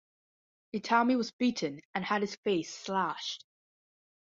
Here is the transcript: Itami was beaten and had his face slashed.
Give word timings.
Itami 0.73 1.15
was 1.15 1.29
beaten 1.29 1.79
and 1.93 2.03
had 2.03 2.21
his 2.21 2.35
face 2.37 2.73
slashed. 2.75 3.45